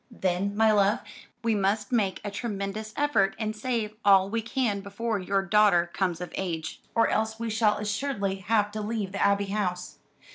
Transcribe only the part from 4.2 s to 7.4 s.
we can before your daughter comes of age, or else